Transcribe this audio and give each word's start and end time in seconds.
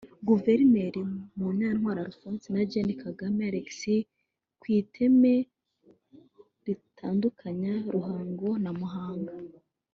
Guverineri 0.27 1.01
Munyantwali 1.37 1.99
Alphonse 2.03 2.47
na 2.55 2.61
Gen 2.69 2.89
Kagame 3.03 3.41
Alexis 3.49 4.07
ku 4.59 4.65
iteme 4.79 5.33
ritandukanya 6.65 7.73
Ruhango 7.93 8.49
na 8.63 8.71
Muhanga 8.79 9.33